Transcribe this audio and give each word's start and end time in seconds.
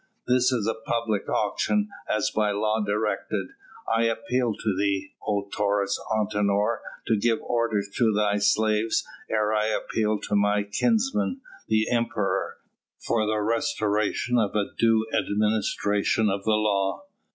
This 0.25 0.51
is 0.51 0.65
a 0.65 0.73
public 0.73 1.29
auction 1.29 1.89
as 2.09 2.31
by 2.31 2.49
law 2.49 2.81
directed. 2.83 3.49
I 3.87 4.05
appeal 4.05 4.55
to 4.55 4.75
thee, 4.75 5.13
oh 5.27 5.47
Taurus 5.55 6.01
Antinor, 6.11 6.79
to 7.05 7.15
give 7.15 7.39
orders 7.43 7.87
to 7.97 8.11
thy 8.11 8.39
slaves, 8.39 9.05
ere 9.29 9.53
I 9.53 9.67
appeal 9.67 10.17
to 10.21 10.35
my 10.35 10.63
kinsman, 10.63 11.41
the 11.67 11.87
Emperor, 11.91 12.57
for 12.99 13.27
the 13.27 13.41
restoration 13.41 14.39
of 14.39 14.55
a 14.55 14.71
due 14.75 15.05
administration 15.13 16.31
of 16.31 16.45
the 16.45 16.53
law." 16.57 17.03